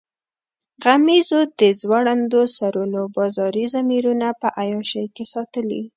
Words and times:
غمیزو 0.83 1.39
د 1.59 1.61
ځوړندو 1.79 2.41
سرونو 2.57 3.01
بازاري 3.15 3.65
ضمیرونه 3.75 4.27
په 4.41 4.47
عیاشۍ 4.59 5.05
کې 5.15 5.25
ساتلي. 5.33 5.83